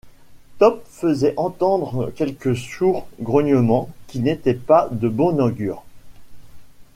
Top 0.57 0.83
faisait 0.89 1.35
entendre 1.37 2.09
quelques 2.09 2.57
sourds 2.57 3.05
grognements 3.21 3.87
qui 4.07 4.19
n’étaient 4.19 4.55
pas 4.55 4.89
de 4.91 5.07
bon 5.07 5.39
augure. 5.39 5.83